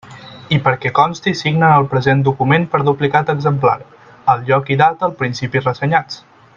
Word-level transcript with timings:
I 0.55 0.57
perquè 0.67 0.91
consti 0.99 1.33
signen 1.41 1.65
el 1.75 1.85
present 1.91 2.23
document 2.29 2.67
per 2.73 2.81
duplicat 2.89 3.29
exemplar, 3.37 3.77
al 4.35 4.43
lloc 4.49 4.75
i 4.77 4.83
data 4.85 5.09
al 5.11 5.19
principi 5.21 5.67
ressenyats. 5.67 6.23